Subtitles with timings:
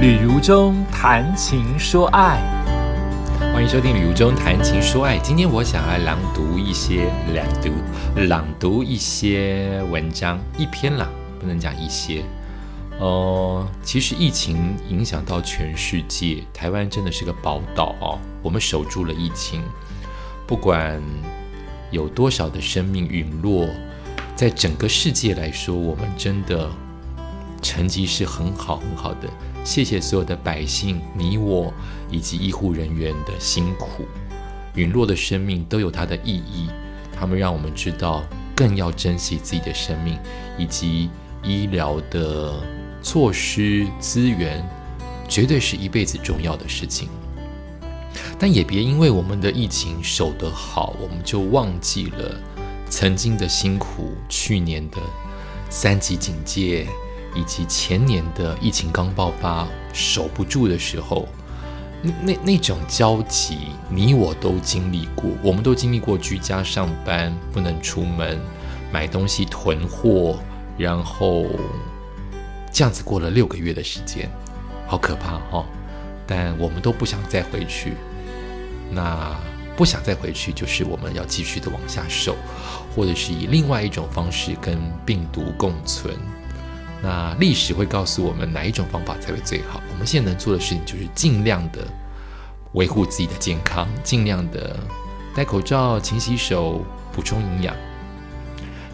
[0.00, 2.40] 旅如中谈情说爱，
[3.52, 5.18] 欢迎收听《旅如中谈情说爱》。
[5.20, 7.04] 今天我想来朗读一些
[7.34, 7.70] 朗读
[8.22, 11.06] 朗读一些文章，一篇啦，
[11.38, 12.24] 不能讲一些。
[12.98, 18.18] 哦，其实疫情影响到全世界，台湾真的是个宝岛哦。
[18.42, 19.62] 我们守住了疫情，
[20.46, 20.98] 不管
[21.90, 23.68] 有多少的生命陨落，
[24.34, 26.70] 在整个世界来说，我们真的
[27.60, 29.28] 成绩是很好很好的。
[29.62, 31.72] 谢谢所有的百姓，你我
[32.10, 34.04] 以及医护人员的辛苦，
[34.74, 36.68] 陨落的生命都有它的意义。
[37.12, 38.24] 他们让我们知道，
[38.56, 40.18] 更要珍惜自己的生命，
[40.58, 41.10] 以及
[41.42, 42.60] 医疗的
[43.02, 44.66] 措施资源，
[45.28, 47.08] 绝对是一辈子重要的事情。
[48.38, 52.34] 但也别因为我们的疫情守得好，我们就忘记了
[52.88, 54.96] 曾经的辛苦，去年的
[55.68, 56.88] 三级警戒。
[57.34, 61.28] 以及前年的疫情刚爆发守不住的时候，
[62.02, 65.30] 那那那种焦急，你我都经历过。
[65.42, 68.40] 我们都经历过居家上班，不能出门，
[68.92, 70.38] 买东西囤货，
[70.78, 71.46] 然后
[72.72, 74.30] 这样子过了六个月的时间，
[74.86, 75.64] 好可怕哈！
[76.26, 77.94] 但我们都不想再回去。
[78.92, 79.36] 那
[79.76, 82.36] 不想再回去，就是我们要继续的往下守，
[82.94, 86.16] 或者是以另外一种方式跟病毒共存。
[87.02, 89.80] 那历史会告诉我们哪一种方法才会最好。
[89.90, 91.86] 我们现在能做的事情就是尽量的
[92.72, 94.78] 维护自己的健康，尽量的
[95.34, 97.74] 戴口罩、勤洗手、补充营养。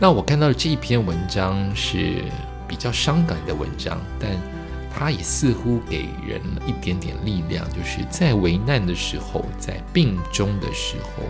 [0.00, 2.24] 那我看到的这一篇文章是
[2.66, 4.30] 比较伤感的文章，但
[4.92, 11.22] 它也似乎给人一点点力量，就是在危难的时候，在病中的时候，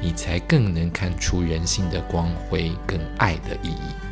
[0.00, 4.07] 你才更能看出人性的光辉跟爱的意义。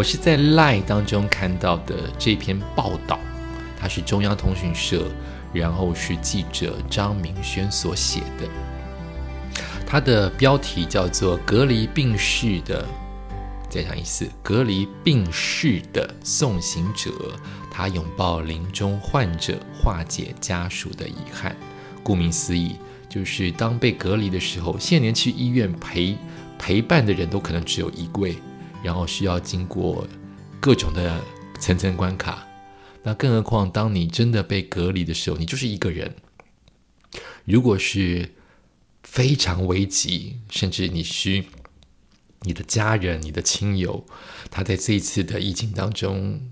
[0.00, 3.20] 我是在 Line 当中看到的这篇报道，
[3.78, 5.04] 它是中央通讯社，
[5.52, 8.48] 然后是记者张明轩所写的。
[9.86, 12.82] 它的标题叫做《隔离病逝的》，
[13.68, 17.10] 再讲一次，《隔离病逝的送行者》，
[17.70, 21.54] 他拥抱临终患者，化解家属的遗憾。
[22.02, 22.76] 顾名思义，
[23.06, 26.16] 就是当被隔离的时候，现年去医院陪
[26.58, 28.38] 陪伴的人都可能只有衣柜。
[28.82, 30.06] 然后需要经过
[30.60, 31.20] 各种的
[31.58, 32.46] 层层关卡，
[33.02, 36.16] 那更何况当你真的被隔离的时候，你就是一个人。
[37.44, 38.34] 如果是
[39.02, 41.46] 非常危急，甚至你需
[42.42, 44.06] 你的家人、你的亲友，
[44.50, 46.49] 他在这一次的疫情当中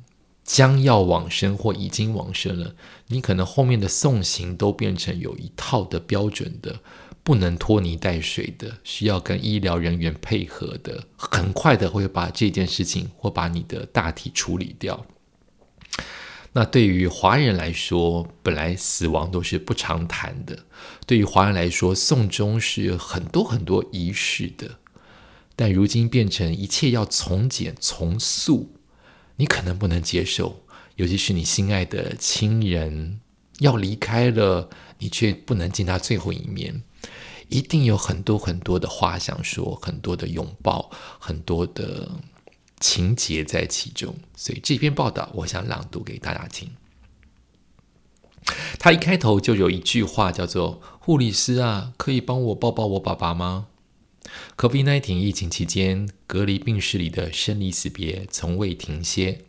[0.48, 2.75] 将要往生或已经往生了，
[3.09, 6.81] 你可能后面的送行都变成有一套的标准的。
[7.22, 15.04] 不能拖泥带水的，需要跟医疗人员配合的，很快的会把这件事情或把你的大体处理掉。
[16.54, 20.59] 那对于华人来说，本来死亡都是不常谈的。
[21.06, 24.78] 对于华人来说，送终是很多很多仪式的，
[25.54, 28.72] 但如今变成一切要从简从速，
[29.38, 30.65] 你可能不能接受。
[30.97, 33.21] 尤其是你心爱的亲人
[33.60, 34.69] 要离开了，
[34.99, 36.82] 你却不能见他最后一面。
[37.48, 42.10] 一定有很多很多的话想说，很多的拥抱，很多的
[42.78, 44.15] 情节在其中。
[44.37, 46.71] 所以这篇报道，我想朗读给大家听。
[48.78, 53.69] 他一开头就有一句话叫做：“护理师啊，可以帮我抱抱我爸爸吗
[54.56, 59.43] ？”COVID-19 疫情期间，隔离病室里的生离死别从未停歇。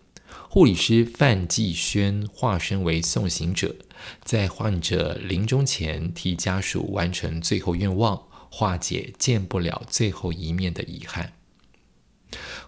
[0.48, 3.76] 护理师范继轩化身为送行者，
[4.24, 11.34] 在患者临终前替家属完成最后愿望，化解见不了最后一面的遗憾。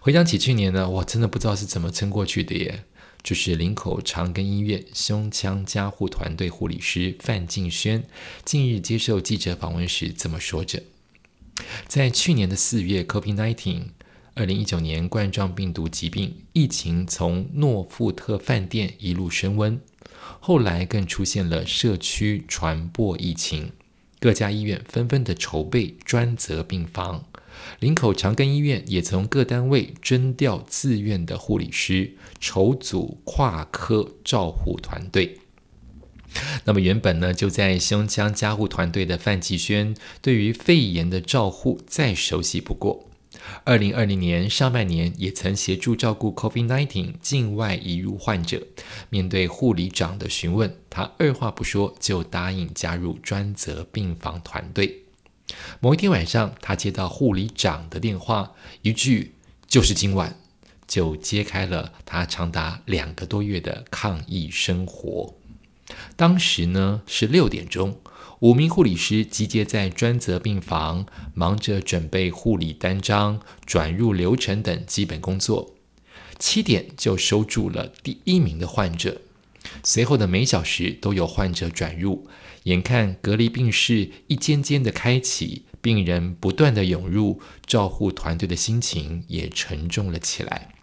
[0.00, 2.84] 回想起去年呢，我真的不知道是怎么撑过去的耶。
[3.22, 8.02] 就是林口长庚医院胸腔加护团队护理师范敬轩
[8.44, 10.82] 近日接受记者访问时这么说着：
[11.86, 13.82] 在去年的四月，COVID-19。
[14.34, 19.78] 二零一九年冠状病毒疾病疫情从诺富特饭店一路升温，
[20.40, 23.72] 后来更出现了社区传播疫情，
[24.18, 27.26] 各家医院纷纷的筹备专责病房，
[27.78, 35.41] 林口长庚医院也从各单位征调自愿的护理师，筹组跨科照护团队。
[36.64, 43.08] 那么原本呢，就在胸腔加护团队的范继轩，对于肺炎的照护再熟悉不过。
[43.64, 48.62] 二零二零年上半年，也曾协助照顾 COVID-19 境外移入患者。
[49.10, 55.02] 面对护理长的询问，他二话不说就答应加入专责病房团队。
[55.80, 58.52] 某一天晚上，他接到护理长的电话，
[58.82, 59.34] 一句
[59.66, 60.38] “就是今晚”，
[60.86, 65.34] 就揭开了他长达两个多月的抗疫生活。
[66.16, 68.00] 当时呢是六点钟，
[68.40, 75.74] 五名护理师集结在专责病房，忙着准备护理单张、转入流程等基本工作。
[76.38, 79.20] 七点就收住了第一名的患者，
[79.84, 82.26] 随后的每小时都有患者转入。
[82.64, 90.74] 眼看隔离病室一间间的开启，病人不断的涌入，照护团队的心情也沉重了起来。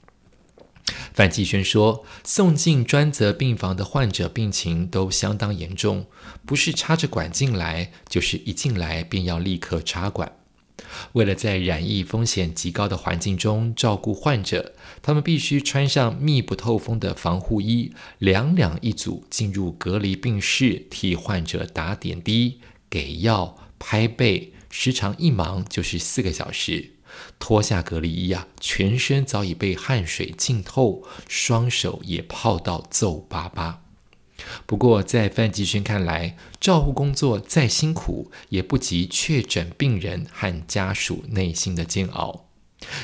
[1.14, 6.06] 范继轩说：“送进专责病房的患者病情都相当严重，
[6.46, 10.32] 不是插着管进来，就是一进来便要立刻插管。
[11.12, 26.92] 为了在染疫风险极高的环境中照顾患者，他们必须穿上密不透风的防护衣，两两一组进入隔离病室，替患者打点滴、给药、拍背，时常一忙就是四个小时。”
[27.40, 33.82] 脱下隔离衣啊，全身早已被汗水浸透，双手也泡到皱巴巴。
[34.66, 42.46] 不过，在范吉轩看来，照护工作再辛苦，也不及确诊病人和家属内心的煎熬。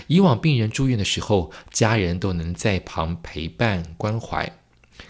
[0.07, 4.49] 以往病人住院的时候，家人都能在旁陪伴关怀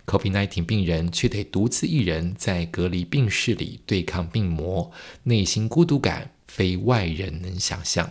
[0.07, 4.91] ，COVID-19 病人却得独自一人在隔离病室里对抗病魔，
[5.23, 8.09] 内心孤独感非外人能想象。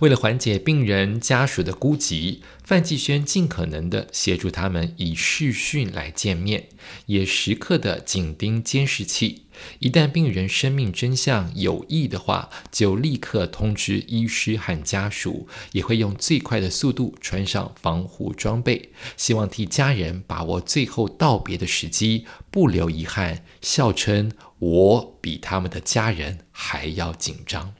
[0.00, 6.68] 为了缓解病人家属的孤寂，范继轩尽可能的协助他们以视讯来见面，
[7.06, 9.46] 也时刻的紧盯监视器。
[9.78, 23.44] 一旦病人生命真相有异的话，就立刻通知医师和家属，也会用最快的速度穿上防护装备，希望替家人把握最后道别的时机，不留遗憾。
[23.62, 27.74] 笑称我比他们的家人还要紧张。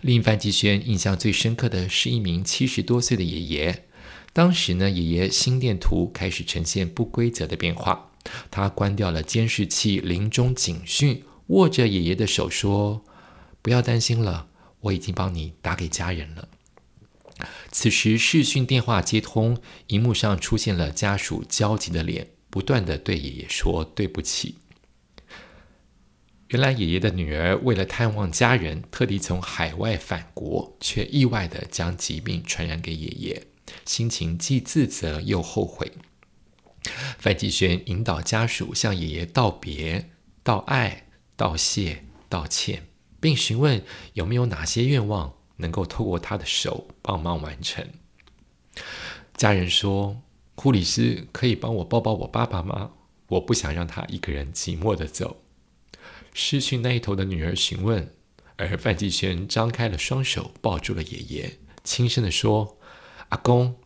[0.00, 3.84] 令范继轩印象最深刻的是一名七十多岁的爷爷。
[4.32, 8.10] 当时呢，爷爷心电图开始呈现不规则的变化。
[8.50, 13.02] 他关掉了监视器，临终警讯，握着爷爷的手说
[13.62, 14.48] ：“不要担心了，
[14.80, 16.48] 我已经帮你打给家人了。”
[17.72, 19.56] 此时视讯电话接通，
[19.86, 24.56] 荧幕上出现了家属焦急的脸，不断的对爷爷说：“对不起。”
[26.50, 33.46] 原来爷爷的女儿为了探望家人，特地从海外返国，却意外的将疾病传染给爷爷，
[33.84, 35.92] 心情既自责又后悔。
[37.18, 40.10] 范继轩引导家属向爷爷道别、
[40.42, 41.06] 道爱、
[41.36, 42.88] 道谢、道歉，
[43.20, 47.86] 并询问有没有哪些愿望能够透过他的手帮忙完成。
[49.36, 50.20] 家人说
[50.56, 52.90] ：“护理师可以帮我抱抱我爸爸吗？
[53.28, 55.36] 我不想让他一个人寂寞的走。”
[56.32, 58.14] 失去那一头的女儿询问，
[58.56, 62.78] 而范继轩张开了双手抱住了爷爷，轻声的说
[63.30, 63.76] ：“阿公，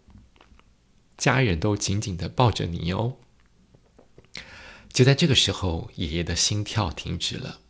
[1.17, 3.17] 家人都紧紧的抱着你哦。”
[4.93, 7.61] 就在这个时候，爷爷的心跳停止了。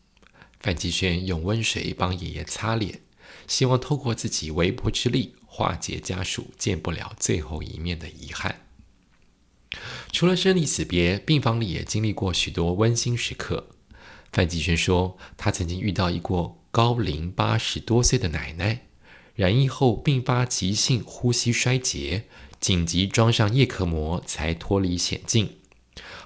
[0.61, 3.03] 范继轩用温水帮爷爷擦脸，
[3.47, 8.67] 希望透过自己微薄之力化解家属见不了最后一面的遗憾。
[10.13, 13.69] 除了生离死别，病房里也经历过许多温馨时刻。
[14.35, 18.81] 范继轩说，他曾经遇到一个高龄八十多岁的奶奶，
[19.37, 22.25] 染疫后并发急性呼吸衰竭，
[22.59, 25.59] 紧急装上叶克膜才脱离险境。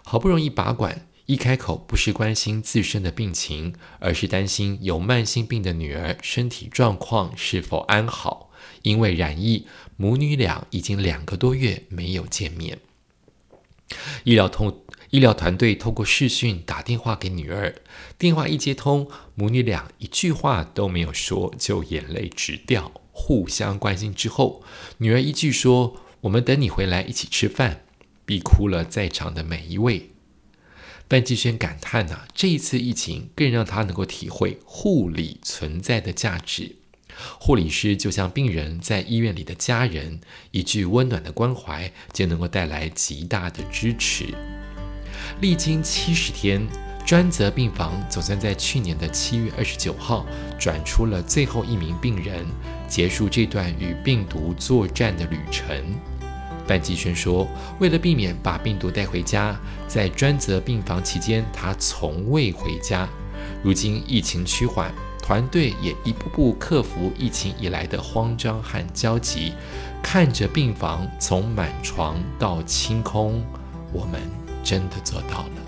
[0.03, 8.51] 好不容易拔管，一开口不是关心自身的病情，而是担心有慢性病的女儿身体状况是否安好。
[8.81, 9.67] 因为染疫，
[9.99, 12.79] 母女俩已经两个多月没有见面。
[14.25, 14.83] 医疗通。
[15.11, 17.75] 医疗团队透过视讯打电话给女儿，
[18.19, 24.63] 电话一接通，母女俩一句话都没有说，就眼泪直掉，互相关心之后，
[24.99, 27.85] 女儿一句说：“我们等你回来一起吃饭。”
[28.27, 30.11] 逼哭了在场的每一位。
[31.09, 36.77] 范继轩感叹呐，这一次疫情更让他能够体会护理存在的价值。
[37.41, 44.27] 护理师就像病人在医院里的家人，一句温暖的关怀就能够带来极大的支持。
[45.41, 46.67] 历经七十天，
[47.07, 50.27] 专责病房总算在去年的七月二十九号
[50.59, 52.45] 转出了最后一名病人，
[52.89, 55.77] 结束这段与病毒作战的旅程。
[56.67, 57.47] 范继轩说
[57.79, 63.09] ：“为了避免把病毒带回家，在专责病房期间，他从未回家。
[63.63, 64.93] 如今疫情趋缓，
[65.23, 69.53] 团队也一步步克服疫情以来的慌张和焦急，
[70.03, 73.41] 看着病房从满床到清空，
[73.93, 74.21] 我们。”
[74.63, 75.63] 真的做到了！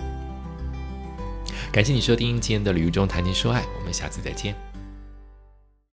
[1.71, 4.70] 感谢你收听今天的旅途中谈情说爱，我们下次再见。